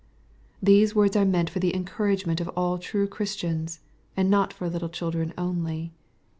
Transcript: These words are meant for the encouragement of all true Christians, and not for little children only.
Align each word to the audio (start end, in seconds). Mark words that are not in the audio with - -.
These 0.63 0.95
words 0.95 1.15
are 1.15 1.25
meant 1.25 1.51
for 1.51 1.59
the 1.59 1.75
encouragement 1.75 2.41
of 2.41 2.47
all 2.57 2.79
true 2.79 3.07
Christians, 3.07 3.81
and 4.17 4.31
not 4.31 4.51
for 4.51 4.67
little 4.67 4.89
children 4.89 5.31
only. 5.37 5.93